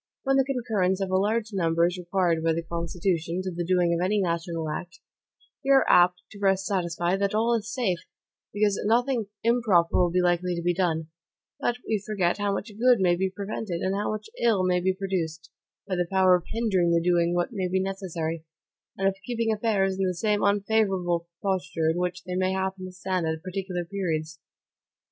[0.23, 3.93] When the concurrence of a large number is required by the Constitution to the doing
[3.93, 4.99] of any national act,
[5.63, 7.99] we are apt to rest satisfied that all is safe,
[8.51, 11.09] because nothing improper will be likely TO BE DONE,
[11.59, 14.91] but we forget how much good may be prevented, and how much ill may be
[14.91, 15.51] produced,
[15.87, 18.43] by the power of hindering the doing what may be necessary,
[18.97, 22.91] and of keeping affairs in the same unfavorable posture in which they may happen to
[22.91, 24.39] stand at particular periods.